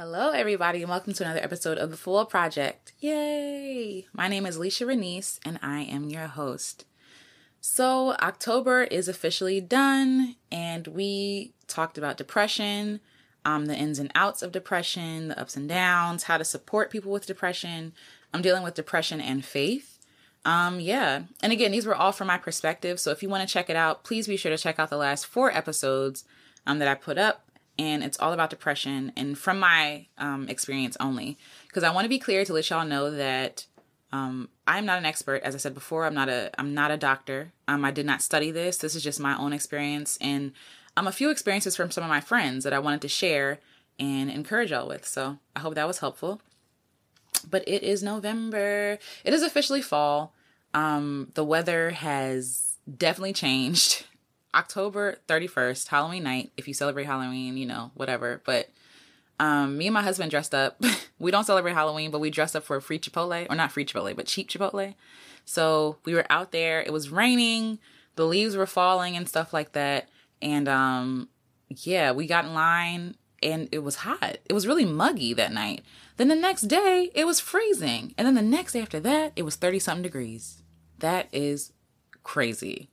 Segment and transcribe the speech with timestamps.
[0.00, 2.92] Hello, everybody, and welcome to another episode of The Full Project.
[3.00, 4.06] Yay!
[4.12, 6.84] My name is Alecia Renece, and I am your host.
[7.60, 13.00] So, October is officially done, and we talked about depression,
[13.44, 17.10] um, the ins and outs of depression, the ups and downs, how to support people
[17.10, 17.92] with depression.
[18.32, 19.98] I'm dealing with depression and faith.
[20.44, 21.22] Um, yeah.
[21.42, 23.00] And again, these were all from my perspective.
[23.00, 24.96] So if you want to check it out, please be sure to check out the
[24.96, 26.24] last four episodes
[26.68, 27.47] um, that I put up
[27.78, 31.38] and it's all about depression and from my um, experience only.
[31.66, 33.66] Because i want to be clear to let y'all know that
[34.12, 35.42] um, i'm not an expert.
[35.42, 37.52] As i said before i'm not a i'm not a doctor.
[37.66, 38.78] Um, i did not study this.
[38.78, 40.52] This is just my own experience and
[40.96, 43.60] um, a few experiences from some of my friends that i wanted to share
[43.98, 45.06] and encourage y'all with.
[45.06, 46.40] So i hope that was helpful.
[47.48, 48.98] But it is november.
[49.24, 50.34] It is officially fall.
[50.74, 54.04] Um, the weather has definitely changed
[54.54, 56.52] October 31st, Halloween night.
[56.56, 58.42] If you celebrate Halloween, you know, whatever.
[58.44, 58.70] But
[59.40, 60.80] um, me and my husband dressed up.
[61.18, 64.16] we don't celebrate Halloween, but we dressed up for free Chipotle, or not free Chipotle,
[64.16, 64.94] but cheap Chipotle.
[65.44, 66.80] So we were out there.
[66.80, 67.78] It was raining,
[68.16, 70.08] the leaves were falling and stuff like that.
[70.42, 71.28] And um,
[71.68, 74.38] yeah, we got in line and it was hot.
[74.44, 75.82] It was really muggy that night.
[76.16, 78.14] Then the next day, it was freezing.
[78.18, 80.62] And then the next day after that, it was 30 something degrees.
[80.98, 81.72] That is
[82.24, 82.90] crazy.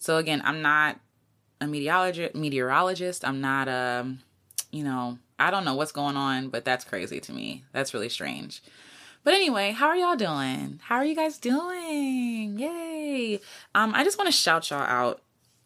[0.00, 0.98] So again, I'm not
[1.60, 2.34] a meteorologist.
[2.34, 3.24] Meteorologist.
[3.24, 4.20] I'm not a, um,
[4.72, 7.64] you know, I don't know what's going on, but that's crazy to me.
[7.72, 8.62] That's really strange.
[9.22, 10.80] But anyway, how are y'all doing?
[10.82, 12.58] How are you guys doing?
[12.58, 13.40] Yay!
[13.74, 15.20] Um, I just want to shout y'all out.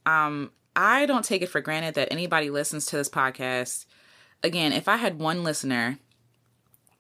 [0.05, 3.87] Um, I don't take it for granted that anybody listens to this podcast.
[4.43, 5.99] Again, if I had one listener,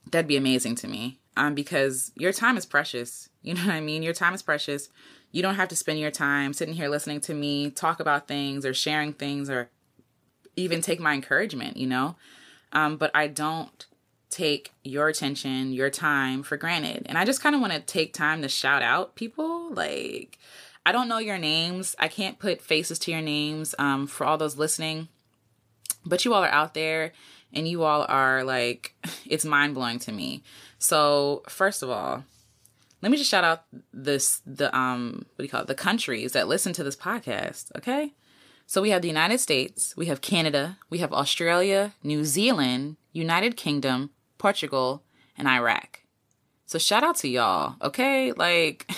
[0.08, 1.19] that'd be amazing to me.
[1.36, 3.28] Um, because your time is precious.
[3.42, 4.04] You know what I mean?
[4.04, 4.88] Your time is precious
[5.34, 8.64] you don't have to spend your time sitting here listening to me talk about things
[8.64, 9.68] or sharing things or
[10.54, 12.14] even take my encouragement, you know?
[12.72, 13.84] Um, but I don't
[14.30, 17.06] take your attention, your time for granted.
[17.06, 19.74] And I just kind of want to take time to shout out people.
[19.74, 20.38] Like,
[20.86, 21.97] I don't know your names.
[21.98, 25.09] I can't put faces to your names um, for all those listening.
[26.06, 27.12] But you all are out there
[27.53, 28.94] and you all are like,
[29.26, 30.44] it's mind blowing to me.
[30.78, 32.22] So, first of all,
[33.04, 35.66] let me just shout out this the um what do you call it?
[35.66, 38.15] The countries that listen to this podcast okay?
[38.66, 43.59] So we have the united states we have canada we have australia new zealand united
[43.59, 45.03] kingdom portugal
[45.37, 46.00] and iraq.
[46.65, 48.32] So shout out to y'all okay?
[48.32, 48.91] Like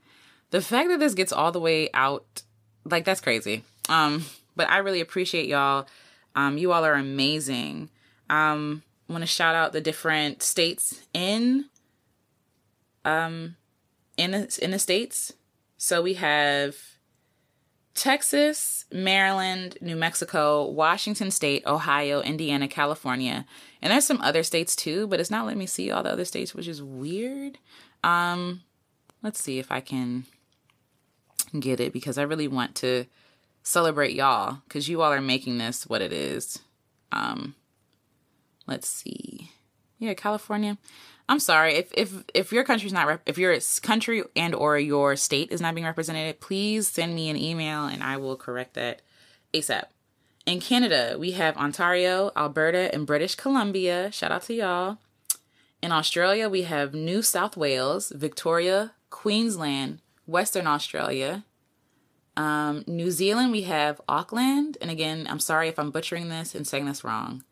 [0.50, 2.42] the fact that this gets all the way out
[2.84, 3.62] like that's crazy.
[3.88, 4.24] Um
[4.56, 5.86] but i really appreciate y'all.
[6.34, 7.90] Um you all are amazing.
[8.28, 11.66] Um want to shout out the different states in
[13.04, 13.56] um
[14.16, 15.32] in the, in the states.
[15.76, 16.76] So we have
[17.94, 23.44] Texas, Maryland, New Mexico, Washington State, Ohio, Indiana, California,
[23.80, 26.24] and there's some other states too, but it's not letting me see all the other
[26.24, 27.58] states, which is weird.
[28.04, 28.62] Um,
[29.22, 30.24] let's see if I can
[31.58, 33.06] get it because I really want to
[33.62, 36.60] celebrate y'all because you all are making this what it is.
[37.10, 37.54] Um,
[38.66, 39.31] let's see.
[40.02, 40.78] Yeah, California.
[41.28, 45.14] I'm sorry if if if your country's not rep- if your country and or your
[45.14, 49.00] state is not being represented, please send me an email and I will correct that
[49.54, 49.84] ASAP.
[50.44, 54.10] In Canada, we have Ontario, Alberta, and British Columbia.
[54.10, 54.98] Shout out to y'all.
[55.80, 61.44] In Australia, we have New South Wales, Victoria, Queensland, Western Australia.
[62.36, 64.78] Um, New Zealand, we have Auckland.
[64.80, 67.44] And again, I'm sorry if I'm butchering this and saying this wrong.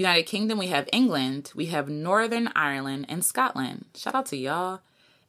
[0.00, 3.84] United Kingdom, we have England, we have Northern Ireland, and Scotland.
[3.94, 4.80] Shout out to y'all.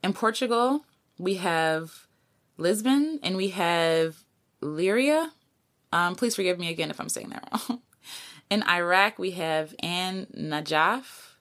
[0.02, 0.86] In Portugal,
[1.18, 2.08] we have
[2.58, 4.24] Lisbon and we have
[4.62, 5.32] Leiria.
[5.92, 7.82] Um, please forgive me again if I'm saying that wrong.
[8.50, 11.34] In Iraq, we have An Najaf.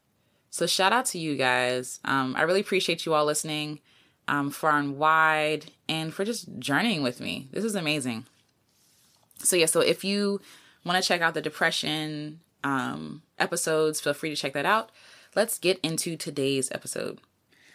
[0.50, 2.00] So shout out to you guys.
[2.04, 3.78] Um, I really appreciate you all listening
[4.26, 7.48] um, far and wide and for just journeying with me.
[7.52, 8.26] This is amazing.
[9.38, 10.40] So yeah, so if you
[10.84, 14.00] want to check out the depression um, episodes.
[14.00, 14.90] Feel free to check that out.
[15.34, 17.18] Let's get into today's episode.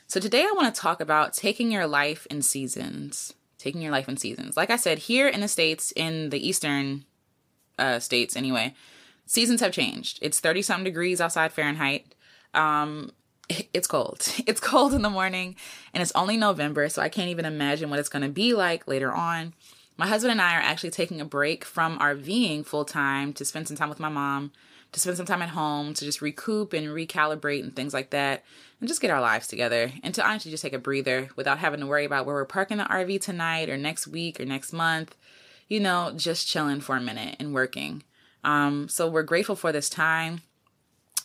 [0.08, 3.34] So, today I want to talk about taking your life in seasons.
[3.58, 4.56] Taking your life in seasons.
[4.56, 7.06] Like I said, here in the States, in the Eastern
[7.80, 8.76] uh, states anyway,
[9.26, 10.20] seasons have changed.
[10.22, 12.14] It's 30 some degrees outside Fahrenheit.
[12.54, 13.12] Um,
[13.74, 14.28] it's cold.
[14.48, 15.56] It's cold in the morning,
[15.94, 18.88] and it's only November, so I can't even imagine what it's going to be like
[18.88, 19.54] later on.
[19.98, 23.68] My husband and I are actually taking a break from RVing full time to spend
[23.68, 24.52] some time with my mom
[24.92, 28.44] to spend some time at home, to just recoup and recalibrate and things like that,
[28.80, 31.80] and just get our lives together, and to honestly just take a breather without having
[31.82, 35.16] to worry about where we're parking the RV tonight or next week or next month.
[35.68, 38.04] You know, just chilling for a minute and working.
[38.44, 40.42] Um, so we're grateful for this time.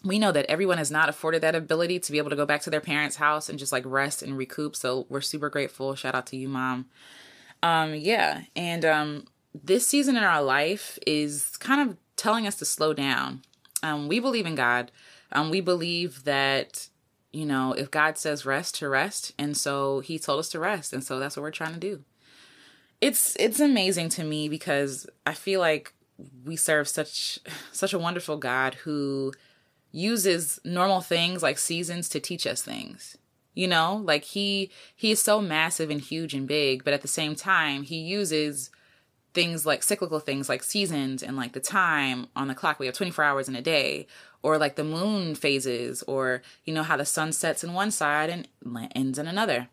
[0.02, 2.62] we know that everyone is not afforded that ability to be able to go back
[2.62, 4.74] to their parents' house and just like rest and recoup.
[4.74, 5.94] So we're super grateful.
[5.94, 6.86] Shout out to you, mom.
[7.62, 8.42] Um, yeah.
[8.56, 13.42] And um, this season in our life is kind of telling us to slow down.
[13.82, 14.90] Um, we believe in God.
[15.32, 16.88] Um, we believe that,
[17.32, 19.32] you know, if God says rest, to rest.
[19.38, 20.92] And so he told us to rest.
[20.92, 22.04] And so that's what we're trying to do.
[23.00, 25.94] It's it's amazing to me because I feel like
[26.44, 27.38] we serve such
[27.72, 29.32] such a wonderful God who
[29.92, 33.16] uses normal things like seasons to teach us things
[33.54, 37.08] you know like he he is so massive and huge and big but at the
[37.08, 38.70] same time he uses
[39.32, 42.78] things like cyclical things like seasons and like the time on the clock.
[42.78, 44.06] We have 24 hours in a day.
[44.42, 48.30] Or like the moon phases or you know how the sun sets in one side
[48.30, 48.48] and
[48.94, 49.68] ends in another.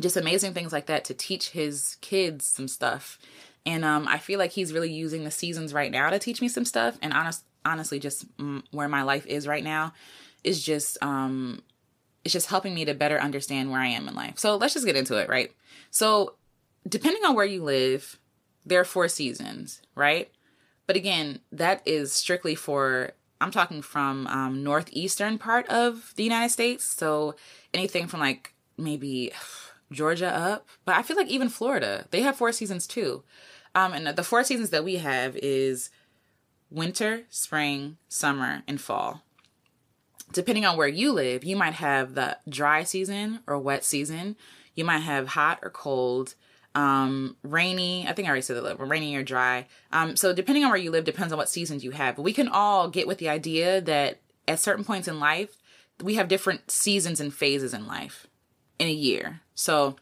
[0.00, 3.18] Just amazing things like that to teach his kids some stuff.
[3.66, 6.48] And um, i feel like he's really using the seasons right now to teach me
[6.48, 6.96] some stuff.
[7.02, 9.92] And honest, honestly just mm, where my life is right now
[10.44, 11.62] is just um
[12.24, 14.38] it's just helping me to better understand where I am in life.
[14.38, 15.52] So let's just get into it, right?
[15.90, 16.34] So
[16.88, 18.18] depending on where you live,
[18.68, 20.30] there are four seasons, right?
[20.86, 26.50] But again, that is strictly for I'm talking from um, northeastern part of the United
[26.50, 26.84] States.
[26.84, 27.36] So
[27.72, 29.32] anything from like maybe
[29.92, 33.22] Georgia up, but I feel like even Florida, they have four seasons too.
[33.74, 35.90] Um, and the four seasons that we have is
[36.70, 39.22] winter, spring, summer, and fall.
[40.32, 44.36] Depending on where you live, you might have the dry season or wet season.
[44.74, 46.34] You might have hot or cold,
[46.74, 48.06] um, rainy.
[48.06, 49.66] I think I already said that, rainy or dry.
[49.92, 52.16] Um, so depending on where you live, depends on what seasons you have.
[52.16, 55.56] But we can all get with the idea that at certain points in life,
[56.02, 58.26] we have different seasons and phases in life
[58.78, 59.40] in a year.
[59.54, 59.96] So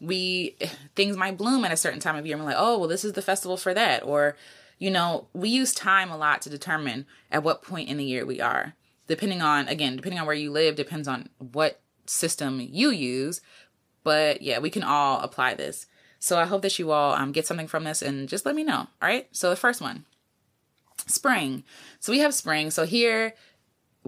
[0.00, 0.56] we
[0.94, 2.36] things might bloom at a certain time of year.
[2.36, 4.36] And we're like, oh, well, this is the festival for that, or
[4.78, 8.24] you know, we use time a lot to determine at what point in the year
[8.24, 8.74] we are.
[9.08, 13.40] Depending on, again, depending on where you live, depends on what system you use.
[14.04, 15.86] But yeah, we can all apply this.
[16.18, 18.64] So I hope that you all um, get something from this and just let me
[18.64, 18.78] know.
[18.78, 19.28] All right.
[19.32, 20.04] So the first one
[21.06, 21.64] spring.
[22.00, 22.70] So we have spring.
[22.70, 23.34] So here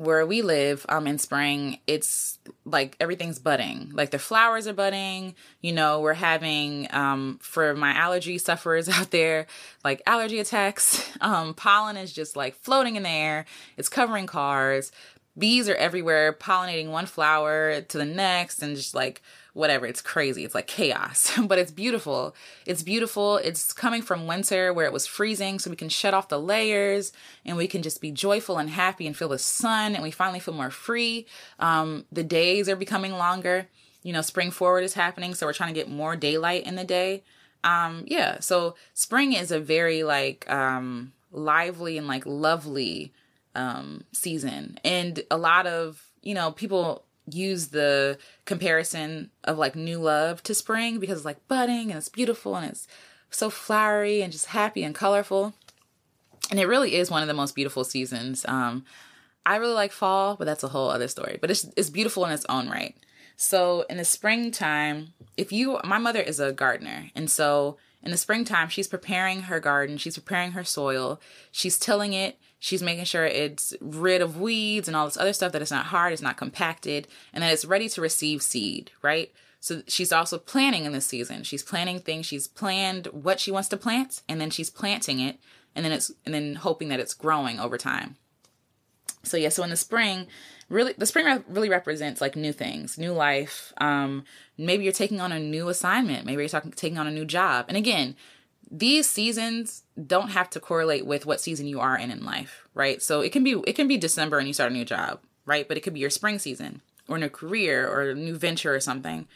[0.01, 5.35] where we live um in spring it's like everything's budding like the flowers are budding
[5.61, 9.47] you know we're having um for my allergy sufferers out there
[9.85, 13.45] like allergy attacks um pollen is just like floating in the air
[13.77, 14.91] it's covering cars
[15.37, 19.21] bees are everywhere pollinating one flower to the next and just like
[19.52, 19.87] whatever.
[19.87, 20.44] It's crazy.
[20.44, 22.35] It's like chaos, but it's beautiful.
[22.67, 23.37] It's beautiful.
[23.38, 27.12] It's coming from winter where it was freezing, so we can shut off the layers
[27.44, 30.41] and we can just be joyful and happy and feel the sun, and we finally
[30.41, 31.26] feel more free.
[31.58, 33.69] Um, the days are becoming longer.
[34.02, 36.85] You know, spring forward is happening, so we're trying to get more daylight in the
[36.85, 37.23] day.
[37.62, 43.12] Um, yeah, so spring is a very like um lively and like lovely
[43.55, 47.05] um season and a lot of you know people
[47.35, 52.09] use the comparison of like new love to spring because it's like budding and it's
[52.09, 52.87] beautiful and it's
[53.31, 55.55] so flowery and just happy and colorful.
[56.50, 58.44] And it really is one of the most beautiful seasons.
[58.49, 58.85] Um,
[59.47, 61.38] I really like fall, but that's a whole other story.
[61.41, 62.97] But it's it's beautiful in its own right.
[63.37, 68.17] So in the springtime, if you my mother is a gardener, and so in the
[68.17, 73.25] springtime she's preparing her garden, she's preparing her soil, she's tilling it, She's making sure
[73.25, 76.37] it's rid of weeds and all this other stuff that it's not hard, it's not
[76.37, 79.33] compacted, and that it's ready to receive seed, right?
[79.61, 81.43] So she's also planning in this season.
[81.43, 82.26] She's planning things.
[82.26, 85.38] She's planned what she wants to plant, and then she's planting it,
[85.75, 88.17] and then it's and then hoping that it's growing over time.
[89.23, 90.26] So yeah, so in the spring,
[90.69, 93.73] really the spring really represents like new things, new life.
[93.79, 94.25] Um,
[94.59, 96.26] maybe you're taking on a new assignment.
[96.26, 97.67] Maybe you're talking, taking on a new job.
[97.69, 98.17] And again,
[98.71, 103.02] these seasons don't have to correlate with what season you are in in life, right?
[103.02, 105.66] So it can be it can be December and you start a new job, right?
[105.66, 108.75] But it could be your spring season or a new career or a new venture
[108.75, 109.26] or something.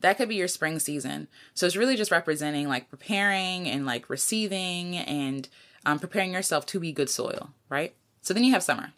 [0.00, 1.28] That could be your spring season.
[1.54, 5.48] So it's really just representing like preparing and like receiving and
[5.84, 7.94] um, preparing yourself to be good soil, right?
[8.22, 8.92] So then you have summer.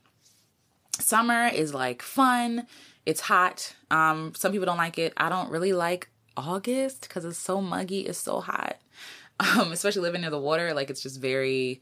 [0.99, 2.67] Summer is like fun.
[3.07, 3.75] It's hot.
[3.91, 5.15] Um, some people don't like it.
[5.17, 8.01] I don't really like August because it's so muggy.
[8.01, 8.80] It's so hot
[9.41, 10.75] um, especially living near the water.
[10.75, 11.81] Like it's just very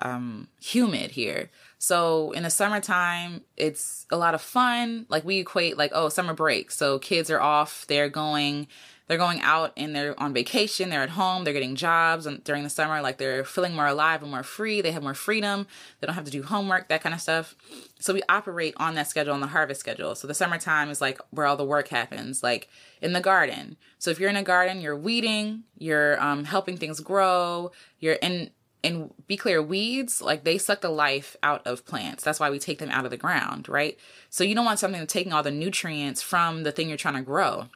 [0.00, 1.50] um, humid here.
[1.78, 5.06] So in the summertime, it's a lot of fun.
[5.08, 6.70] Like we equate like oh summer break.
[6.70, 7.86] So kids are off.
[7.86, 8.68] They're going
[9.06, 12.62] they're going out and they're on vacation, they're at home, they're getting jobs and during
[12.62, 15.66] the summer, like they're feeling more alive and more free, they have more freedom,
[16.00, 17.54] they don't have to do homework, that kind of stuff.
[18.00, 20.14] So we operate on that schedule, on the harvest schedule.
[20.14, 22.68] So the summertime is like where all the work happens, like
[23.02, 23.76] in the garden.
[23.98, 28.50] So if you're in a garden, you're weeding, you're um, helping things grow, you're in
[28.84, 32.22] and be clear, weeds, like they suck the life out of plants.
[32.22, 33.98] That's why we take them out of the ground, right?
[34.30, 37.22] So you don't want something taking all the nutrients from the thing you're trying to
[37.22, 37.68] grow.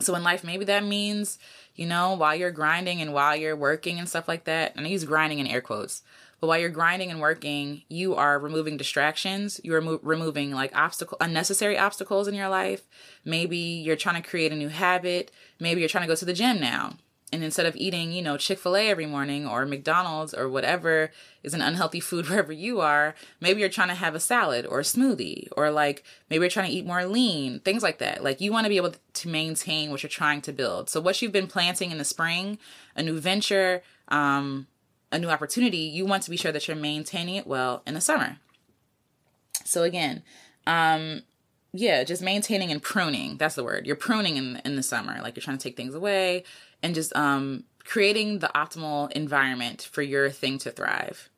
[0.00, 1.38] So in life, maybe that means,
[1.74, 4.88] you know, while you're grinding and while you're working and stuff like that, and I
[4.90, 6.02] use grinding in air quotes,
[6.40, 9.60] but while you're grinding and working, you are removing distractions.
[9.64, 12.82] You are remo- removing like obstacle, unnecessary obstacles in your life.
[13.24, 15.32] Maybe you're trying to create a new habit.
[15.58, 16.94] Maybe you're trying to go to the gym now
[17.30, 21.10] and instead of eating, you know, Chick fil A every morning or McDonald's or whatever
[21.42, 24.80] is an unhealthy food wherever you are, maybe you're trying to have a salad or
[24.80, 28.24] a smoothie or like maybe you're trying to eat more lean, things like that.
[28.24, 30.88] Like you want to be able to maintain what you're trying to build.
[30.88, 32.58] So, what you've been planting in the spring,
[32.96, 34.66] a new venture, um,
[35.12, 38.00] a new opportunity, you want to be sure that you're maintaining it well in the
[38.00, 38.38] summer.
[39.64, 40.22] So, again,
[40.66, 41.22] um,
[41.72, 43.36] yeah, just maintaining and pruning.
[43.36, 43.86] That's the word.
[43.86, 46.44] You're pruning in in the summer, like you're trying to take things away
[46.82, 51.30] and just um creating the optimal environment for your thing to thrive.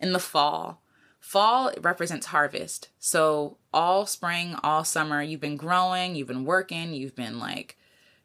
[0.00, 0.80] In the fall,
[1.20, 2.88] fall represents harvest.
[2.98, 7.76] So all spring, all summer, you've been growing, you've been working, you've been like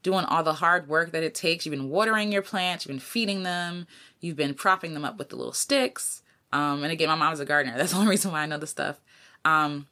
[0.04, 1.66] doing all the hard work that it takes.
[1.66, 3.88] You've been watering your plants, you've been feeding them,
[4.20, 6.22] you've been propping them up with the little sticks.
[6.52, 7.76] Um, and again, my mom's a gardener.
[7.78, 9.02] That's the only reason why I know the stuff.
[9.44, 9.88] Um,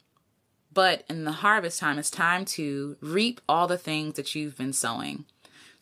[0.72, 4.72] but in the harvest time, it's time to reap all the things that you've been
[4.72, 5.26] sowing.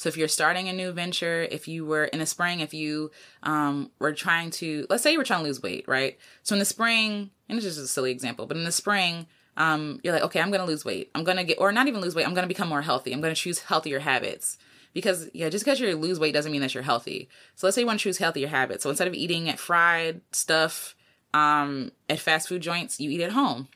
[0.00, 3.10] So if you're starting a new venture, if you were in the spring, if you
[3.42, 6.18] um, were trying to, let's say you were trying to lose weight, right?
[6.42, 9.26] So in the spring, and it's just a silly example, but in the spring,
[9.58, 11.10] um, you're like, okay, I'm going to lose weight.
[11.14, 12.26] I'm going to get, or not even lose weight.
[12.26, 13.12] I'm going to become more healthy.
[13.12, 14.56] I'm going to choose healthier habits
[14.94, 17.28] because yeah, just because you lose weight doesn't mean that you're healthy.
[17.56, 18.82] So let's say you want to choose healthier habits.
[18.82, 20.94] So instead of eating at fried stuff
[21.34, 23.68] um, at fast food joints, you eat at home.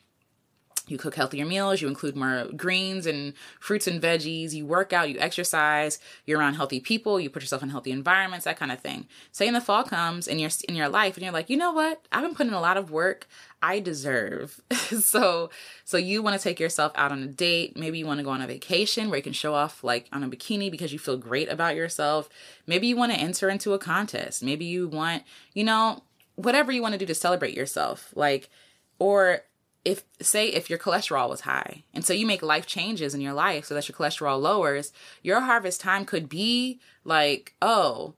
[0.87, 5.09] You cook healthier meals, you include more greens and fruits and veggies, you work out,
[5.09, 8.81] you exercise, you're around healthy people, you put yourself in healthy environments, that kind of
[8.81, 9.07] thing.
[9.33, 11.73] Say in the fall comes in your in your life and you're like, "You know
[11.73, 12.07] what?
[12.12, 13.26] I've been putting in a lot of work.
[13.62, 14.61] I deserve."
[15.00, 15.49] so
[15.85, 18.31] so you want to take yourself out on a date, maybe you want to go
[18.31, 21.17] on a vacation where you can show off like on a bikini because you feel
[21.17, 22.29] great about yourself.
[22.67, 24.43] Maybe you want to enter into a contest.
[24.43, 25.23] Maybe you want,
[25.55, 26.03] you know,
[26.35, 28.12] whatever you want to do to celebrate yourself.
[28.14, 28.50] Like
[28.99, 29.43] or
[29.85, 33.35] if say if your cholesterol was high and so you make life changes in your
[33.35, 38.14] life so that your cholesterol lowers your harvest time could be like oh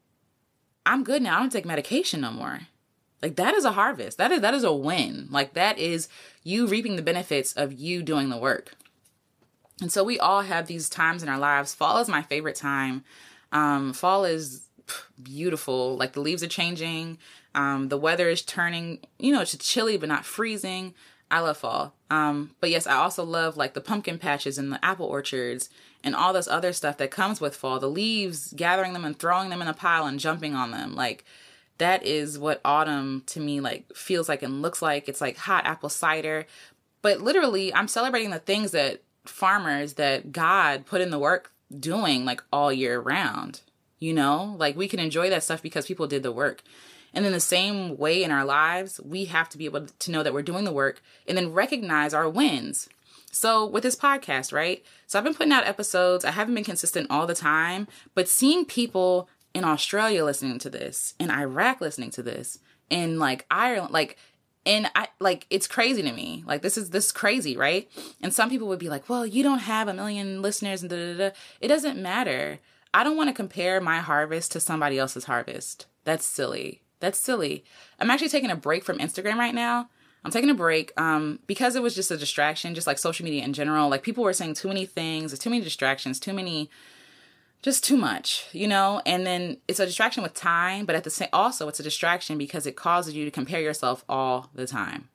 [0.86, 1.36] i'm good now.
[1.36, 2.60] I don't take medication no more.
[3.20, 4.18] Like that is a harvest.
[4.18, 5.26] That is that is a win.
[5.30, 6.08] Like that is
[6.44, 8.74] you reaping the benefits of you doing the work.
[9.82, 11.74] And so we all have these times in our lives.
[11.74, 13.04] Fall is my favorite time.
[13.52, 14.68] Um fall is
[15.20, 15.96] beautiful.
[15.96, 17.18] Like the leaves are changing.
[17.54, 20.94] Um the weather is turning you know it's chilly but not freezing
[21.30, 21.94] I love fall.
[22.10, 25.68] Um, but yes, I also love like the pumpkin patches and the apple orchards
[26.04, 27.80] and all this other stuff that comes with fall.
[27.80, 30.94] The leaves, gathering them and throwing them in a pile and jumping on them.
[30.94, 31.24] Like
[31.78, 35.08] that is what autumn to me like feels like and looks like.
[35.08, 36.46] It's like hot apple cider.
[37.02, 42.24] But literally, I'm celebrating the things that farmers that God put in the work doing
[42.24, 43.62] like all year round.
[43.98, 46.62] You know, like we can enjoy that stuff because people did the work.
[47.14, 50.22] And in the same way in our lives, we have to be able to know
[50.22, 52.88] that we're doing the work and then recognize our wins.
[53.32, 54.84] So, with this podcast, right?
[55.06, 56.24] So, I've been putting out episodes.
[56.24, 61.14] I haven't been consistent all the time, but seeing people in Australia listening to this,
[61.18, 62.58] in Iraq listening to this,
[62.90, 64.16] in like Ireland, like,
[64.64, 66.44] and I like it's crazy to me.
[66.46, 67.88] Like this is this is crazy, right?
[68.20, 70.96] And some people would be like, "Well, you don't have a million listeners and da
[70.96, 72.58] da da." It doesn't matter.
[72.92, 75.86] I don't want to compare my harvest to somebody else's harvest.
[76.04, 76.82] That's silly.
[77.00, 77.64] That's silly.
[77.98, 79.88] I'm actually taking a break from Instagram right now.
[80.24, 83.44] I'm taking a break um, because it was just a distraction, just like social media
[83.44, 83.88] in general.
[83.88, 86.68] Like people were saying too many things, too many distractions, too many,
[87.62, 89.00] just too much, you know.
[89.06, 92.38] And then it's a distraction with time, but at the same, also it's a distraction
[92.38, 95.10] because it causes you to compare yourself all the time.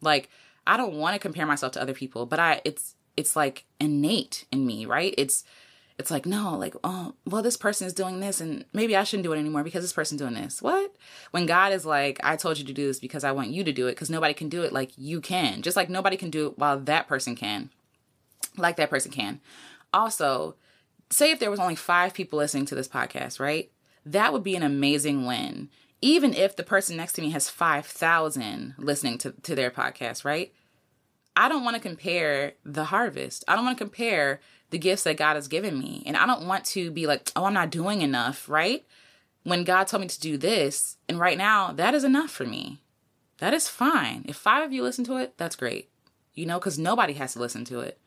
[0.00, 0.28] Like
[0.64, 4.44] I don't want to compare myself to other people, but I it's it's like innate
[4.52, 5.14] in me, right?
[5.18, 5.44] It's
[5.98, 9.24] it's like no like oh well this person is doing this and maybe i shouldn't
[9.24, 10.62] do it anymore because this person's doing this.
[10.62, 10.94] What?
[11.30, 13.72] When god is like i told you to do this because i want you to
[13.72, 15.62] do it because nobody can do it like you can.
[15.62, 17.70] Just like nobody can do it while that person can.
[18.56, 19.40] Like that person can.
[19.92, 20.56] Also
[21.10, 23.70] say if there was only five people listening to this podcast right?
[24.04, 25.68] That would be an amazing win.
[26.00, 30.52] Even if the person next to me has 5000 listening to, to their podcast right?
[31.34, 33.44] I don't want to compare the harvest.
[33.48, 34.40] I don't want to compare
[34.72, 36.02] the gifts that God has given me.
[36.06, 38.84] And I don't want to be like, oh, I'm not doing enough, right?
[39.44, 42.80] When God told me to do this, and right now, that is enough for me.
[43.38, 44.24] That is fine.
[44.26, 45.90] If five of you listen to it, that's great.
[46.34, 48.00] You know, because nobody has to listen to it.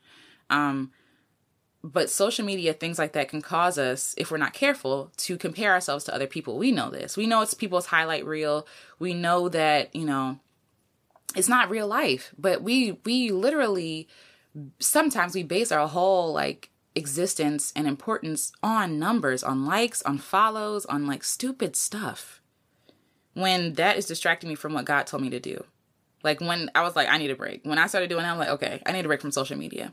[0.50, 0.92] Um,
[1.84, 5.72] but social media, things like that can cause us, if we're not careful, to compare
[5.72, 6.58] ourselves to other people.
[6.58, 7.16] We know this.
[7.16, 8.66] We know it's people's highlight reel.
[8.98, 10.40] We know that, you know,
[11.36, 14.08] it's not real life, but we we literally
[14.78, 20.86] sometimes we base our whole like existence and importance on numbers, on likes, on follows,
[20.86, 22.40] on like stupid stuff.
[23.34, 25.64] When that is distracting me from what God told me to do.
[26.22, 27.60] Like when I was like, I need a break.
[27.64, 29.92] When I started doing that, I'm like, okay, I need a break from social media.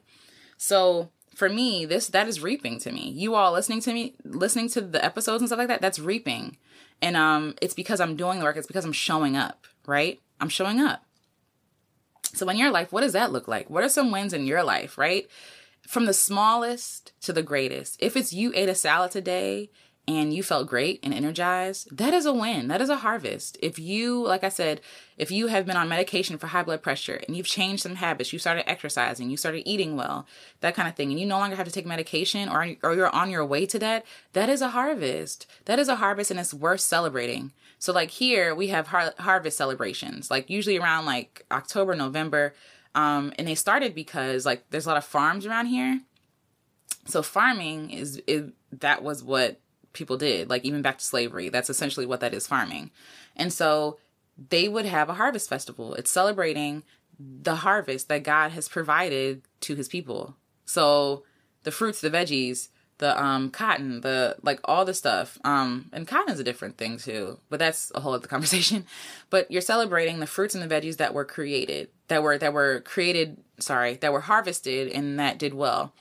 [0.57, 3.11] So for me, this that is reaping to me.
[3.11, 6.57] You all listening to me, listening to the episodes and stuff like that, that's reaping.
[7.01, 10.21] And um it's because I'm doing the work, it's because I'm showing up, right?
[10.39, 11.03] I'm showing up.
[12.33, 13.69] So in your life, what does that look like?
[13.69, 15.27] What are some wins in your life, right?
[15.87, 17.97] From the smallest to the greatest.
[17.99, 19.69] If it's you ate a salad today
[20.05, 22.67] and you felt great and energized, that is a win.
[22.67, 23.57] That is a harvest.
[23.61, 24.81] If you, like I said,
[25.17, 28.33] if you have been on medication for high blood pressure and you've changed some habits,
[28.33, 30.27] you started exercising, you started eating well,
[30.59, 33.15] that kind of thing, and you no longer have to take medication or, or you're
[33.15, 35.47] on your way to that, that is a harvest.
[35.65, 37.53] That is a harvest and it's worth celebrating.
[37.79, 42.53] So, like here, we have har- harvest celebrations, like usually around like October, November.
[42.93, 46.01] Um, and they started because like there's a lot of farms around here.
[47.05, 49.59] So farming is, is that was what
[49.93, 51.49] people did, like even back to slavery.
[51.49, 52.91] That's essentially what that is farming.
[53.35, 53.99] And so
[54.49, 55.93] they would have a harvest festival.
[55.95, 56.83] It's celebrating
[57.19, 60.35] the harvest that God has provided to his people.
[60.65, 61.23] So
[61.63, 65.37] the fruits, the veggies, the um cotton, the like all the stuff.
[65.43, 68.85] Um and cotton is a different thing too, but that's a whole other conversation.
[69.29, 72.81] But you're celebrating the fruits and the veggies that were created, that were that were
[72.81, 75.93] created, sorry, that were harvested and that did well.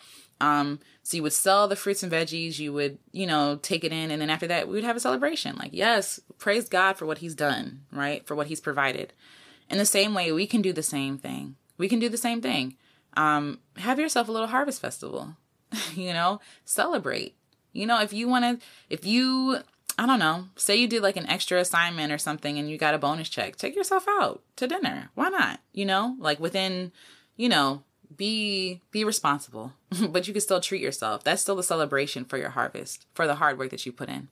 [0.43, 3.93] Um so you would sell the fruits and veggies, you would, you know, take it
[3.93, 5.57] in, and then after that, we would have a celebration.
[5.57, 8.27] Like, yes, praise God for what He's done, right?
[8.27, 9.13] For what He's provided.
[9.71, 11.57] In the same way, we can do the same thing.
[11.79, 12.77] We can do the same thing.
[13.17, 15.37] Um, have yourself a little harvest festival,
[15.95, 17.37] you know, celebrate.
[17.73, 19.59] You know, if you want to, if you,
[19.99, 22.95] I don't know, say you did like an extra assignment or something and you got
[22.95, 25.11] a bonus check, take yourself out to dinner.
[25.15, 25.61] Why not?
[25.73, 26.93] You know, like within,
[27.37, 27.83] you know,
[28.17, 29.73] be be responsible,
[30.09, 31.25] but you can still treat yourself.
[31.25, 34.29] That's still the celebration for your harvest, for the hard work that you put in.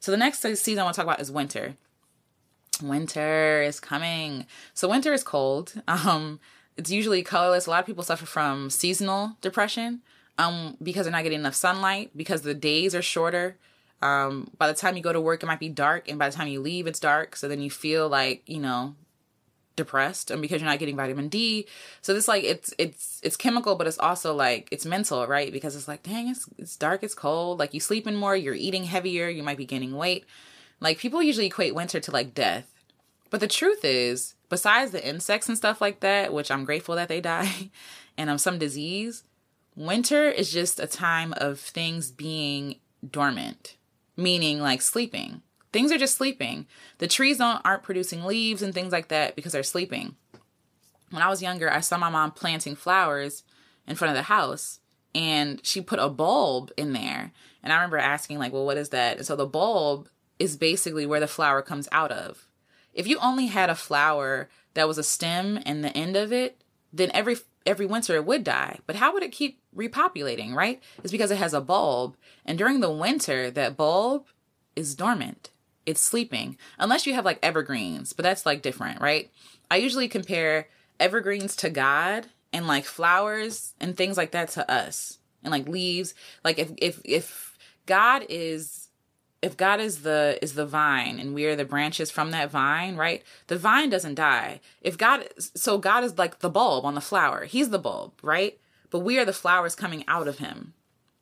[0.00, 1.76] So the next season I want to talk about is winter.
[2.82, 4.46] Winter is coming.
[4.74, 5.74] So winter is cold.
[5.88, 6.40] Um,
[6.76, 7.66] it's usually colorless.
[7.66, 10.00] A lot of people suffer from seasonal depression
[10.38, 13.56] um, because they're not getting enough sunlight, because the days are shorter.
[14.00, 16.34] Um, by the time you go to work, it might be dark, and by the
[16.34, 17.36] time you leave, it's dark.
[17.36, 18.94] So then you feel like, you know,
[19.76, 21.66] depressed and because you're not getting vitamin D.
[22.00, 25.52] So this like it's it's it's chemical but it's also like it's mental, right?
[25.52, 28.84] Because it's like, dang, it's it's dark, it's cold, like you sleeping more, you're eating
[28.84, 30.24] heavier, you might be gaining weight.
[30.80, 32.68] Like people usually equate winter to like death.
[33.30, 37.08] But the truth is, besides the insects and stuff like that, which I'm grateful that
[37.08, 37.70] they die,
[38.16, 39.24] and um some disease,
[39.76, 42.76] winter is just a time of things being
[43.08, 43.76] dormant,
[44.16, 46.66] meaning like sleeping Things are just sleeping.
[46.98, 50.16] The trees don't aren't producing leaves and things like that because they're sleeping.
[51.10, 53.42] When I was younger, I saw my mom planting flowers
[53.86, 54.80] in front of the house
[55.14, 57.32] and she put a bulb in there.
[57.62, 60.08] And I remember asking like, "Well, what is that?" And so the bulb
[60.38, 62.46] is basically where the flower comes out of.
[62.92, 66.62] If you only had a flower that was a stem and the end of it,
[66.92, 68.80] then every every winter it would die.
[68.86, 70.82] But how would it keep repopulating, right?
[71.02, 72.16] It's because it has a bulb.
[72.44, 74.26] And during the winter, that bulb
[74.74, 75.51] is dormant
[75.86, 79.30] it's sleeping unless you have like evergreens but that's like different right?
[79.70, 80.68] I usually compare
[81.00, 86.14] evergreens to god and like flowers and things like that to us and like leaves.
[86.44, 88.88] Like if if if god is
[89.40, 92.96] if god is the is the vine and we are the branches from that vine
[92.96, 94.60] right the vine doesn't die.
[94.80, 97.44] If god so god is like the bulb on the flower.
[97.44, 98.58] He's the bulb right?
[98.90, 100.74] But we are the flowers coming out of him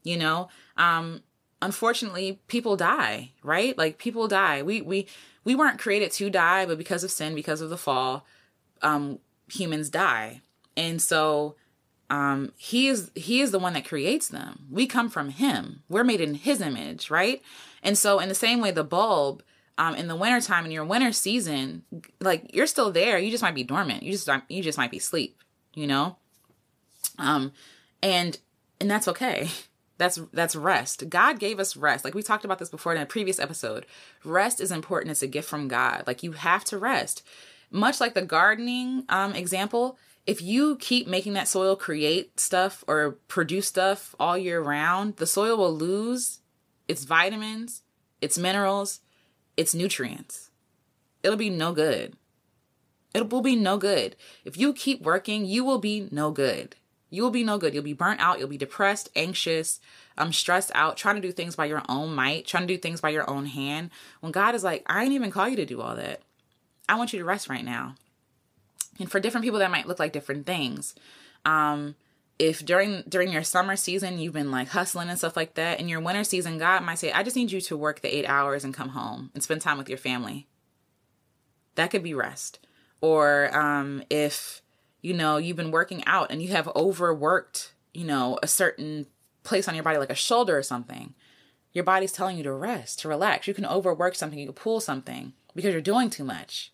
[0.02, 0.48] you know?
[0.76, 1.22] Um
[1.62, 3.76] unfortunately people die right?
[3.76, 4.62] Like people die.
[4.62, 5.06] We we
[5.44, 8.26] we weren't created to die but because of sin because of the fall
[8.82, 9.18] um
[9.48, 10.42] humans die.
[10.76, 11.56] And so
[12.08, 14.66] um he is he is the one that creates them.
[14.70, 15.82] We come from him.
[15.88, 17.42] We're made in his image right?
[17.82, 19.42] And so in the same way the bulb
[19.78, 21.82] um in the wintertime in your winter season
[22.20, 23.18] like you're still there.
[23.18, 24.02] You just might be dormant.
[24.02, 25.36] You just you just might be asleep
[25.74, 26.16] you know?
[27.18, 27.52] Um
[28.02, 28.38] and
[28.80, 29.48] and that's okay
[30.00, 31.10] That's that's rest.
[31.10, 32.06] God gave us rest.
[32.06, 33.84] Like we talked about this before in a previous episode.
[34.24, 35.10] Rest is important.
[35.10, 36.04] It's a gift from God.
[36.06, 37.22] Like you have to rest.
[37.70, 43.18] Much like the gardening um, example, if you keep making that soil create stuff or
[43.28, 46.38] produce stuff all year round, the soil will lose
[46.88, 47.82] its vitamins,
[48.22, 49.00] its minerals,
[49.58, 50.50] its nutrients.
[51.22, 52.16] It'll be no good.
[53.12, 54.16] It will be no good.
[54.46, 56.76] If you keep working, you will be no good.
[57.10, 57.74] You will be no good.
[57.74, 58.38] You'll be burnt out.
[58.38, 59.80] You'll be depressed, anxious,
[60.16, 63.00] um, stressed out, trying to do things by your own might, trying to do things
[63.00, 63.90] by your own hand.
[64.20, 66.22] When God is like, I ain't even call you to do all that.
[66.88, 67.96] I want you to rest right now.
[68.98, 70.94] And for different people, that might look like different things.
[71.44, 71.96] Um,
[72.40, 75.90] if during during your summer season you've been like hustling and stuff like that in
[75.90, 78.64] your winter season god might say i just need you to work the eight hours
[78.64, 80.46] and come home and spend time with your family
[81.74, 82.58] that could be rest
[83.02, 84.62] or um, if
[85.00, 89.06] you know you've been working out and you have overworked you know a certain
[89.42, 91.14] place on your body like a shoulder or something
[91.72, 94.80] your body's telling you to rest to relax you can overwork something you can pull
[94.80, 96.72] something because you're doing too much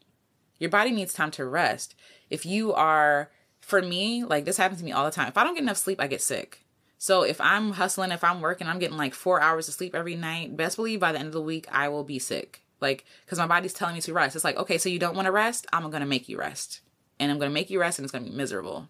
[0.59, 1.95] your body needs time to rest
[2.31, 3.31] if you are
[3.67, 5.27] for me, like this happens to me all the time.
[5.27, 6.65] If I don't get enough sleep, I get sick.
[6.99, 10.15] So if I'm hustling, if I'm working, I'm getting like four hours of sleep every
[10.15, 10.57] night.
[10.57, 12.63] Best believe by the end of the week, I will be sick.
[12.81, 14.37] Like, because my body's telling me to rest.
[14.37, 15.67] It's like, okay, so you don't want to rest?
[15.73, 16.81] I'm going to make you rest.
[17.19, 18.89] And I'm going to make you rest and it's going to be miserable.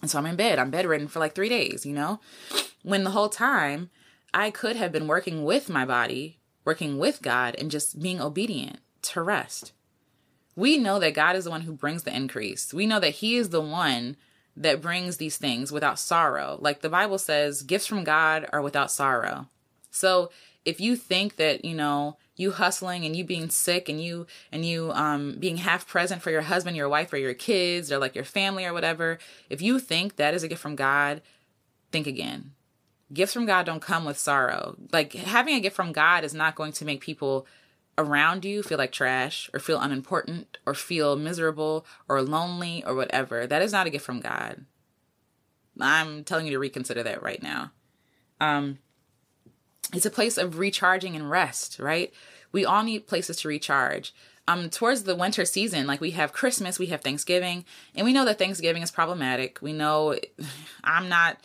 [0.00, 0.58] And so I'm in bed.
[0.58, 2.20] I'm bedridden for like three days, you know?
[2.82, 3.90] When the whole time
[4.34, 8.78] I could have been working with my body, working with God, and just being obedient
[9.02, 9.72] to rest
[10.54, 12.74] we know that God is the one who brings the increase.
[12.74, 14.16] We know that He is the one
[14.56, 16.58] that brings these things without sorrow.
[16.60, 19.48] Like the Bible says, gifts from God are without sorrow.
[19.90, 20.30] So
[20.64, 24.64] if you think that, you know, you hustling and you being sick and you and
[24.64, 28.14] you um being half present for your husband, your wife, or your kids, or like
[28.14, 29.18] your family or whatever,
[29.50, 31.20] if you think that is a gift from God,
[31.90, 32.52] think again.
[33.12, 34.76] Gifts from God don't come with sorrow.
[34.92, 37.46] Like having a gift from God is not going to make people
[37.98, 43.46] around you feel like trash or feel unimportant or feel miserable or lonely or whatever,
[43.46, 44.64] that is not a gift from God.
[45.80, 47.72] I'm telling you to reconsider that right now.
[48.40, 48.78] Um,
[49.92, 52.12] it's a place of recharging and rest, right?
[52.52, 54.14] We all need places to recharge.
[54.48, 57.64] Um, towards the winter season, like we have Christmas, we have Thanksgiving,
[57.94, 59.58] and we know that Thanksgiving is problematic.
[59.62, 60.16] We know
[60.84, 61.38] I'm not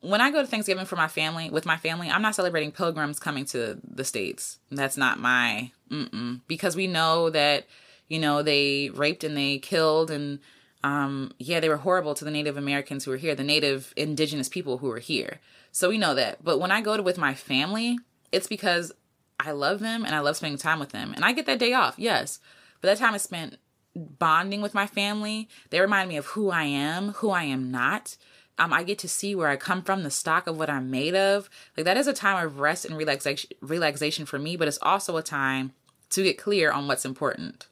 [0.00, 3.18] when I go to Thanksgiving for my family, with my family, I'm not celebrating pilgrims
[3.18, 4.58] coming to the States.
[4.70, 6.42] That's not my, mm-mm.
[6.46, 7.66] because we know that,
[8.06, 10.38] you know, they raped and they killed and,
[10.84, 14.48] um, yeah, they were horrible to the Native Americans who were here, the Native indigenous
[14.48, 15.40] people who were here.
[15.72, 16.42] So we know that.
[16.44, 17.98] But when I go to with my family,
[18.32, 18.92] it's because
[19.38, 21.12] I love them and I love spending time with them.
[21.14, 22.38] And I get that day off, yes.
[22.80, 23.56] But that time is spent
[23.94, 25.48] bonding with my family.
[25.70, 28.16] They remind me of who I am, who I am not
[28.58, 31.14] um, I get to see where I come from, the stock of what I'm made
[31.14, 31.50] of.
[31.76, 35.16] Like that is a time of rest and relaxation, relaxation for me, but it's also
[35.16, 35.72] a time
[36.10, 37.66] to get clear on what's important.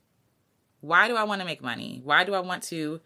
[0.84, 2.00] Why do I want to make money?
[2.04, 3.00] Why do I want to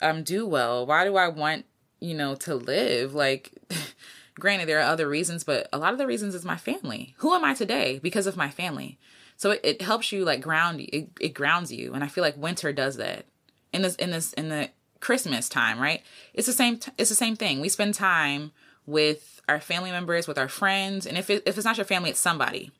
[0.00, 0.86] um do well?
[0.86, 1.64] Why do I want,
[2.00, 3.14] you know, to live?
[3.14, 3.52] Like
[4.38, 7.14] granted there are other reasons, but a lot of the reasons is my family.
[7.18, 8.98] Who am I today because of my family?
[9.36, 12.36] So it, it helps you like ground it, it grounds you and I feel like
[12.36, 13.26] winter does that.
[13.72, 16.02] In this in this in the Christmas time, right?
[16.34, 16.78] It's the same.
[16.78, 17.60] T- it's the same thing.
[17.60, 18.52] We spend time
[18.86, 22.10] with our family members, with our friends, and if it, if it's not your family,
[22.10, 22.70] it's somebody.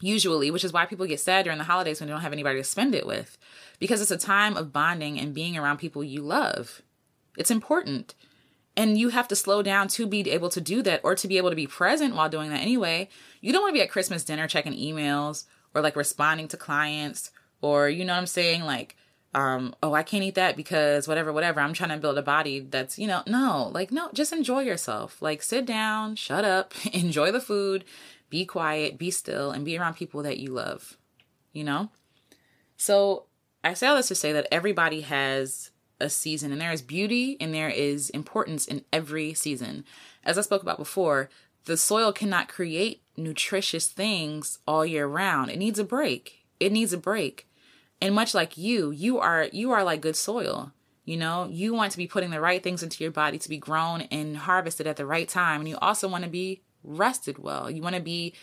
[0.00, 2.58] Usually, which is why people get sad during the holidays when they don't have anybody
[2.58, 3.38] to spend it with,
[3.78, 6.82] because it's a time of bonding and being around people you love.
[7.36, 8.14] It's important.
[8.76, 11.36] And you have to slow down to be able to do that or to be
[11.36, 13.08] able to be present while doing that anyway.
[13.40, 17.30] You don't want to be at Christmas dinner checking emails or like responding to clients
[17.60, 18.64] or, you know what I'm saying?
[18.64, 18.96] Like,
[19.34, 21.60] um, oh, I can't eat that because whatever, whatever.
[21.60, 25.20] I'm trying to build a body that's, you know, no, like, no, just enjoy yourself.
[25.20, 27.84] Like, sit down, shut up, enjoy the food,
[28.34, 30.96] be quiet, be still, and be around people that you love,
[31.52, 31.88] you know?
[32.76, 33.26] So,
[33.62, 35.70] I say all this to say that everybody has
[36.00, 39.84] a season and there is beauty and there is importance in every season.
[40.24, 41.30] As I spoke about before,
[41.66, 45.52] the soil cannot create nutritious things all year round.
[45.52, 46.44] It needs a break.
[46.58, 47.48] It needs a break.
[48.02, 50.72] And much like you, you are you are like good soil.
[51.04, 53.58] You know, you want to be putting the right things into your body to be
[53.58, 55.60] grown and harvested at the right time.
[55.60, 57.70] And you also want to be rested well.
[57.70, 58.34] You want to be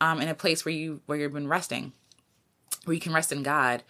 [0.00, 1.92] um, in a place where you where you've been resting,
[2.84, 3.82] where you can rest in God.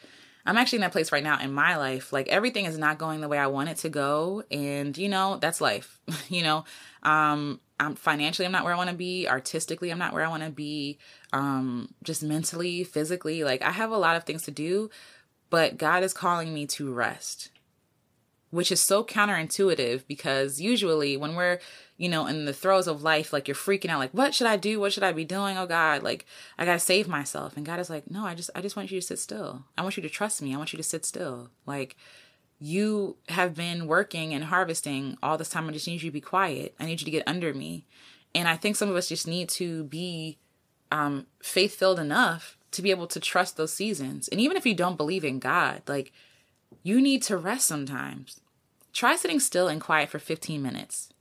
[0.46, 2.12] I'm actually in that place right now in my life.
[2.12, 5.38] Like everything is not going the way I want it to go, and you know
[5.40, 6.00] that's life.
[6.28, 6.64] you know,
[7.02, 9.28] um, I'm financially I'm not where I want to be.
[9.28, 10.98] Artistically, I'm not where I want to be.
[11.32, 14.90] Um, just mentally, physically, like I have a lot of things to do,
[15.50, 17.50] but God is calling me to rest,
[18.50, 21.60] which is so counterintuitive because usually when we're,
[21.96, 24.56] you know, in the throes of life, like you're freaking out, like, what should I
[24.56, 24.80] do?
[24.80, 25.56] What should I be doing?
[25.56, 26.26] Oh God, like
[26.58, 27.56] I gotta save myself.
[27.56, 29.64] And God is like, no, I just, I just want you to sit still.
[29.78, 30.54] I want you to trust me.
[30.54, 31.50] I want you to sit still.
[31.64, 31.96] Like
[32.58, 35.68] you have been working and harvesting all this time.
[35.68, 36.74] I just need you to be quiet.
[36.78, 37.86] I need you to get under me.
[38.34, 40.38] And I think some of us just need to be
[40.92, 44.28] um, faith filled enough to be able to trust those seasons.
[44.28, 46.12] And even if you don't believe in God, like
[46.82, 48.40] you need to rest sometimes.
[48.92, 51.12] try sitting still and quiet for 15 minutes.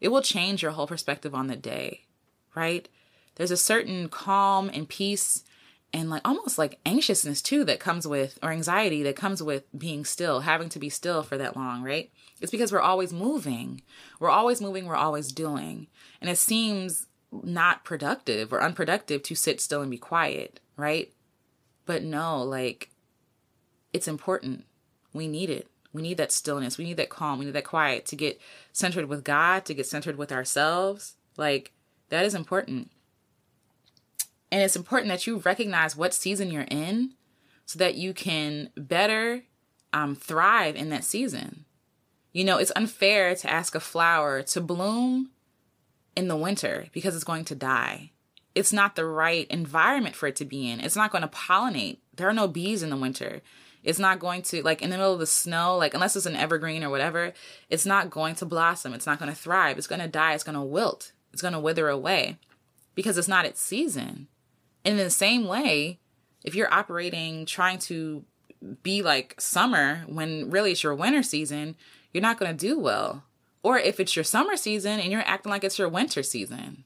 [0.00, 2.06] It will change your whole perspective on the day,
[2.54, 2.88] right?
[3.34, 5.44] There's a certain calm and peace
[5.92, 10.04] and like almost like anxiousness too that comes with or anxiety that comes with being
[10.04, 12.10] still, having to be still for that long, right?
[12.40, 13.82] It's because we're always moving.
[14.18, 15.86] We're always moving, we're always doing.
[16.20, 21.12] And it seems not productive or unproductive to sit still and be quiet, right?
[21.86, 22.90] But no, like
[23.92, 24.64] it's important.
[25.14, 25.68] We need it.
[25.94, 26.76] We need that stillness.
[26.76, 27.38] We need that calm.
[27.38, 28.38] We need that quiet to get
[28.72, 31.14] centered with God, to get centered with ourselves.
[31.36, 31.72] Like
[32.10, 32.90] that is important.
[34.50, 37.14] And it's important that you recognize what season you're in
[37.64, 39.44] so that you can better
[39.92, 41.64] um, thrive in that season.
[42.32, 45.30] You know, it's unfair to ask a flower to bloom
[46.16, 48.10] in the winter because it's going to die.
[48.54, 50.80] It's not the right environment for it to be in.
[50.80, 51.98] It's not going to pollinate.
[52.16, 53.40] There are no bees in the winter.
[53.84, 56.36] It's not going to, like in the middle of the snow, like unless it's an
[56.36, 57.32] evergreen or whatever,
[57.70, 58.94] it's not going to blossom.
[58.94, 59.78] It's not going to thrive.
[59.78, 60.34] It's going to die.
[60.34, 61.12] It's going to wilt.
[61.32, 62.38] It's going to wither away
[62.94, 64.28] because it's not its season.
[64.84, 66.00] And in the same way,
[66.42, 68.24] if you're operating trying to
[68.82, 71.76] be like summer when really it's your winter season,
[72.12, 73.24] you're not going to do well
[73.64, 76.84] or if it's your summer season and you're acting like it's your winter season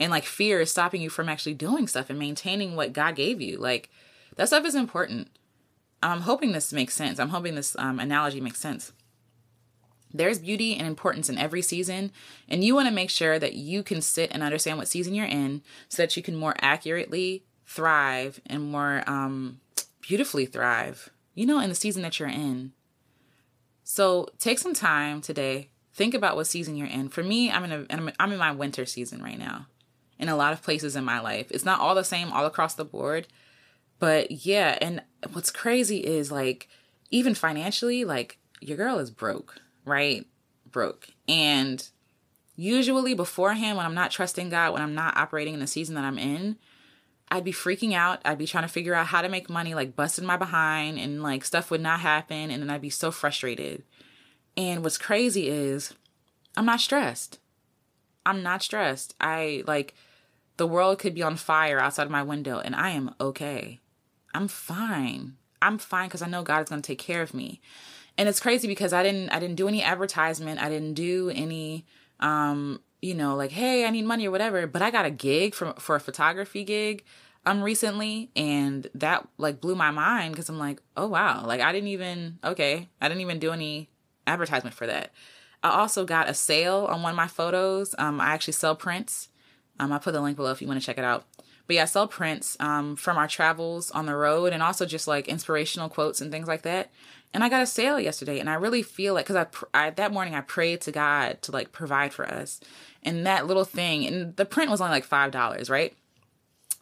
[0.00, 3.40] and like fear is stopping you from actually doing stuff and maintaining what God gave
[3.40, 3.90] you, like
[4.36, 5.28] that stuff is important.
[6.04, 7.18] I'm hoping this makes sense.
[7.18, 8.92] I'm hoping this um, analogy makes sense.
[10.12, 12.12] There's beauty and importance in every season,
[12.48, 15.26] and you want to make sure that you can sit and understand what season you're
[15.26, 19.60] in so that you can more accurately thrive and more um,
[20.00, 22.72] beautifully thrive, you know, in the season that you're in.
[23.82, 27.08] So take some time today think about what season you're in.
[27.08, 29.66] For me, I'm in a I'm in my winter season right now.
[30.18, 31.50] In a lot of places in my life.
[31.50, 33.26] It's not all the same all across the board.
[34.04, 36.68] But yeah, and what's crazy is like
[37.10, 40.26] even financially, like your girl is broke, right?
[40.70, 41.08] Broke.
[41.26, 41.88] And
[42.54, 46.04] usually beforehand when I'm not trusting God, when I'm not operating in the season that
[46.04, 46.58] I'm in,
[47.30, 48.20] I'd be freaking out.
[48.26, 51.22] I'd be trying to figure out how to make money, like busting my behind, and
[51.22, 52.50] like stuff would not happen.
[52.50, 53.84] And then I'd be so frustrated.
[54.54, 55.94] And what's crazy is
[56.58, 57.38] I'm not stressed.
[58.26, 59.14] I'm not stressed.
[59.18, 59.94] I like
[60.58, 63.80] the world could be on fire outside of my window and I am okay.
[64.34, 65.36] I'm fine.
[65.62, 67.60] I'm fine because I know God is going to take care of me.
[68.18, 70.60] And it's crazy because I didn't I didn't do any advertisement.
[70.60, 71.86] I didn't do any
[72.20, 75.54] um you know like hey, I need money or whatever, but I got a gig
[75.54, 77.04] for for a photography gig
[77.46, 81.72] um recently and that like blew my mind because I'm like, "Oh wow, like I
[81.72, 83.88] didn't even okay, I didn't even do any
[84.26, 85.12] advertisement for that.
[85.62, 87.94] I also got a sale on one of my photos.
[87.98, 89.28] Um, I actually sell prints.
[89.80, 91.24] Um, I put the link below if you want to check it out.
[91.66, 95.08] But yeah, I sell prints um, from our travels on the road and also just
[95.08, 96.90] like inspirational quotes and things like that.
[97.32, 100.12] And I got a sale yesterday, and I really feel like because I, I that
[100.12, 102.60] morning I prayed to God to like provide for us,
[103.02, 105.96] and that little thing, and the print was only like five dollars, right?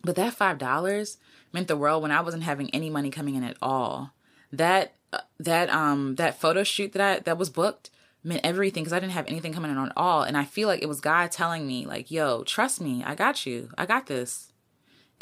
[0.04, 1.16] But that five dollars
[1.54, 4.12] meant the world when I wasn't having any money coming in at all.
[4.52, 4.92] That
[5.40, 7.88] that um that photo shoot that I that was booked
[8.22, 10.22] meant everything because I didn't have anything coming in at all.
[10.22, 13.46] And I feel like it was God telling me, like, yo, trust me, I got
[13.46, 13.70] you.
[13.76, 14.51] I got this.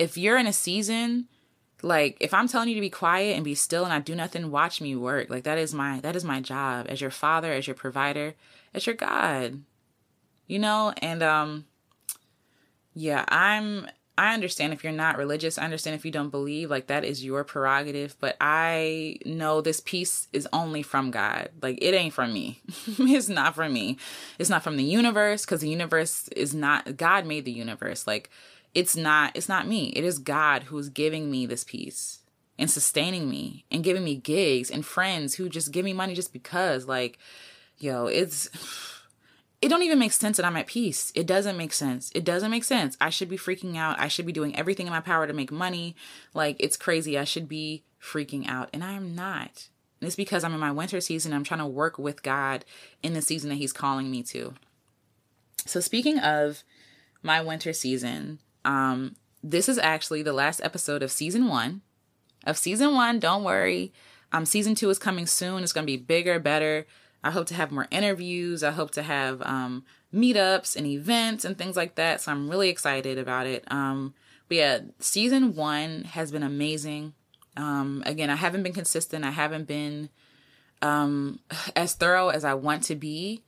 [0.00, 1.28] If you're in a season,
[1.82, 4.50] like if I'm telling you to be quiet and be still and I do nothing,
[4.50, 5.28] watch me work.
[5.28, 8.34] Like that is my that is my job as your father, as your provider,
[8.72, 9.62] as your God.
[10.46, 11.66] You know, and um
[12.94, 15.56] yeah, I'm I understand if you're not religious.
[15.56, 18.16] I understand if you don't believe, like that is your prerogative.
[18.20, 21.48] But I know this peace is only from God.
[21.62, 22.60] Like it ain't from me.
[22.86, 23.96] it's not from me.
[24.38, 28.06] It's not from the universe because the universe is not, God made the universe.
[28.06, 28.28] Like
[28.74, 29.88] it's not, it's not me.
[29.96, 32.20] It is God who is giving me this peace
[32.60, 36.32] and sustaining me and giving me gigs and friends who just give me money just
[36.32, 36.86] because.
[36.86, 37.18] Like,
[37.78, 38.48] yo, it's
[39.62, 41.10] it don't even make sense that I'm at peace.
[41.14, 42.12] It doesn't make sense.
[42.14, 42.96] It doesn't make sense.
[43.00, 43.98] I should be freaking out.
[43.98, 45.96] I should be doing everything in my power to make money.
[46.34, 47.18] Like it's crazy.
[47.18, 49.68] I should be freaking out and I am not.
[50.00, 51.32] And it's because I'm in my winter season.
[51.32, 52.64] I'm trying to work with God
[53.02, 54.54] in the season that he's calling me to.
[55.66, 56.62] So speaking of
[57.22, 61.80] my winter season, um this is actually the last episode of season 1.
[62.46, 63.92] Of season 1, don't worry.
[64.32, 65.62] Um season 2 is coming soon.
[65.62, 66.86] It's going to be bigger, better
[67.22, 68.62] I hope to have more interviews.
[68.62, 72.20] I hope to have um, meetups and events and things like that.
[72.20, 73.64] So I'm really excited about it.
[73.70, 74.14] Um,
[74.48, 77.12] but yeah, season one has been amazing.
[77.56, 79.24] Um, again, I haven't been consistent.
[79.24, 80.08] I haven't been
[80.80, 81.40] um,
[81.76, 83.42] as thorough as I want to be,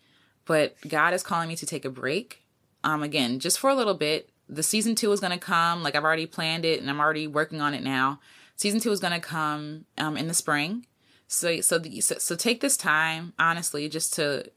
[0.45, 2.43] but God is calling me to take a break.
[2.85, 4.29] Um, again, just for a little bit.
[4.55, 5.83] The season two is going to come.
[5.83, 8.21] Like I've already planned it and I'm already working on it now.
[8.57, 10.87] Season two is going to come um, in the spring.
[11.27, 14.51] So so the, so, so take this time honestly just to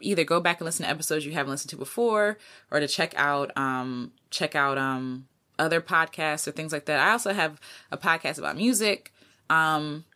[0.00, 2.38] either go back and listen to episodes you haven't listened to before
[2.70, 5.28] or to check out um check out um
[5.58, 6.98] other podcasts or things like that.
[6.98, 7.60] I also have
[7.92, 9.12] a podcast about music.
[9.50, 10.06] Um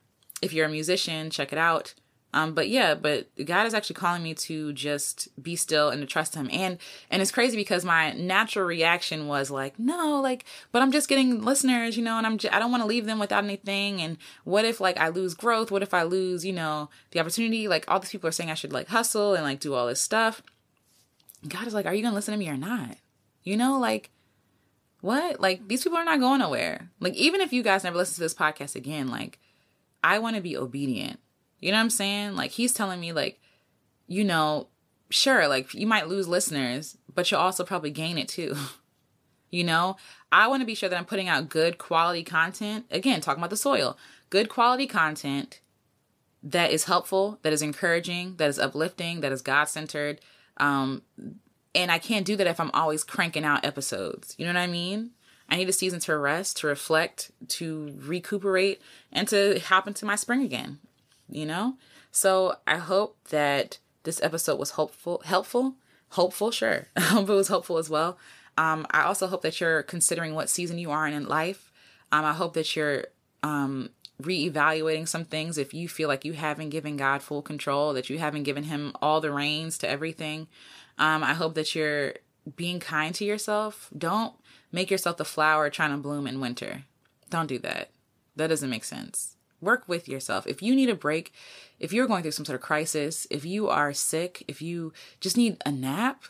[0.41, 1.93] if you're a musician, check it out.
[2.35, 6.07] Um, but yeah, but God is actually calling me to just be still and to
[6.07, 6.49] trust Him.
[6.53, 6.79] And
[7.11, 11.43] and it's crazy because my natural reaction was like, no, like, but I'm just getting
[11.43, 14.03] listeners, you know, and I'm just, I don't want to leave them without anything.
[14.03, 15.71] And what if like I lose growth?
[15.71, 17.67] What if I lose, you know, the opportunity?
[17.67, 20.03] Like all these people are saying I should like hustle and like do all this
[20.03, 20.43] stuff.
[21.47, 22.97] God is like, are you gonna listen to me or not?
[23.43, 24.11] You know, like
[25.01, 25.41] what?
[25.41, 26.91] Like these people are not going nowhere.
[27.01, 29.39] Like even if you guys never listen to this podcast again, like
[30.05, 31.21] I want to be obedient.
[31.61, 32.37] You know what I'm saying?
[32.37, 33.41] Like he's telling me like,
[34.07, 34.69] you know,
[35.11, 38.57] sure, like you might lose listeners, but you'll also probably gain it too.
[39.51, 39.97] you know,
[40.31, 42.87] I want to be sure that I'm putting out good quality content.
[42.91, 43.99] Again, talking about the soil,
[44.31, 45.61] good quality content
[46.43, 50.21] that is helpful, that is encouraging, that is uplifting, that is God centered.
[50.59, 51.03] Um,
[51.75, 54.35] and I can't do that if I'm always cranking out episodes.
[54.39, 55.11] You know what I mean?
[55.51, 60.15] I need a season to rest, to reflect, to recuperate, and to hop into my
[60.15, 60.79] spring again
[61.31, 61.77] you know?
[62.11, 65.75] So I hope that this episode was hopeful, helpful,
[66.11, 66.89] hopeful, sure.
[66.97, 68.19] I hope it was hopeful as well.
[68.57, 71.71] Um, I also hope that you're considering what season you are in in life.
[72.11, 73.05] Um, I hope that you're
[73.43, 78.11] um, reevaluating some things if you feel like you haven't given God full control, that
[78.11, 80.49] you haven't given Him all the reins to everything.
[80.99, 82.15] Um, I hope that you're
[82.57, 83.91] being kind to yourself.
[83.97, 84.35] Don't
[84.73, 86.85] make yourself the flower trying to bloom in winter.
[87.31, 87.91] Don't do that.
[88.37, 89.37] That doesn't make sense.
[89.61, 90.47] Work with yourself.
[90.47, 91.33] If you need a break,
[91.81, 95.37] if you're going through some sort of crisis, if you are sick, if you just
[95.37, 96.25] need a nap,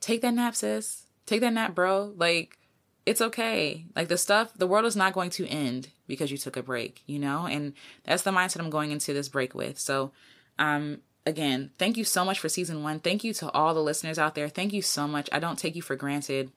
[0.00, 1.06] take that nap, sis.
[1.26, 2.12] Take that nap, bro.
[2.16, 2.58] Like,
[3.06, 3.86] it's okay.
[3.94, 7.02] Like, the stuff, the world is not going to end because you took a break,
[7.06, 7.46] you know?
[7.46, 9.78] And that's the mindset I'm going into this break with.
[9.78, 10.12] So,
[10.58, 13.00] um, again, thank you so much for season one.
[13.00, 14.48] Thank you to all the listeners out there.
[14.48, 15.28] Thank you so much.
[15.32, 16.50] I don't take you for granted.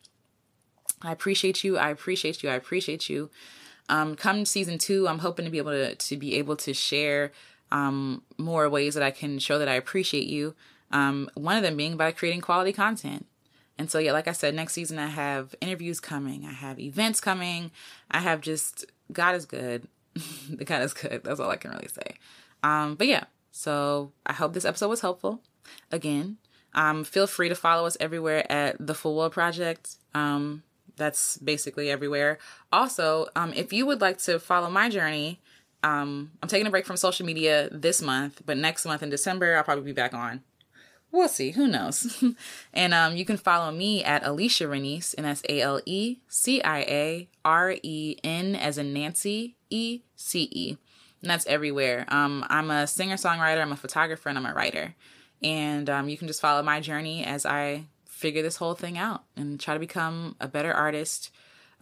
[1.01, 1.77] I appreciate you.
[1.77, 2.49] I appreciate you.
[2.49, 3.29] I appreciate you.
[3.89, 7.31] Um, come season two, I'm hoping to be able to to be able to share
[7.71, 10.55] um, more ways that I can show that I appreciate you.
[10.91, 13.25] Um, one of them being by creating quality content.
[13.77, 17.21] And so, yeah, like I said, next season I have interviews coming, I have events
[17.21, 17.71] coming,
[18.09, 19.87] I have just God is good.
[20.49, 21.21] the God is good.
[21.23, 22.15] That's all I can really say.
[22.63, 25.41] Um, but yeah, so I hope this episode was helpful.
[25.91, 26.37] Again,
[26.73, 29.95] um, feel free to follow us everywhere at the Full Well Project.
[30.13, 30.63] Um,
[30.97, 32.37] that's basically everywhere.
[32.71, 35.39] Also, um, if you would like to follow my journey,
[35.83, 39.55] um, I'm taking a break from social media this month, but next month in December,
[39.55, 40.43] I'll probably be back on.
[41.11, 41.51] We'll see.
[41.51, 42.23] Who knows?
[42.73, 46.61] and um, you can follow me at Alecia Renece, and that's A L E C
[46.61, 50.77] I A R E N as in Nancy E C E.
[51.21, 52.05] And that's everywhere.
[52.09, 54.95] Um, I'm a singer songwriter, I'm a photographer, and I'm a writer.
[55.41, 57.85] And um, you can just follow my journey as I
[58.17, 61.29] figure this whole thing out and try to become a better artist,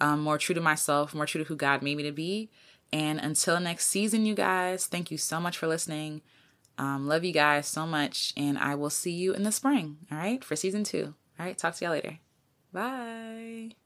[0.02, 2.50] um, more true to myself, more true to who God made me to be.
[2.91, 6.21] And until next season, you guys, thank you so much for listening.
[6.78, 8.34] Um, love you guys so much.
[8.36, 11.15] And I will see you in the spring, all right, for season two.
[11.39, 12.19] All right, talk to y'all later.
[12.71, 13.85] Bye.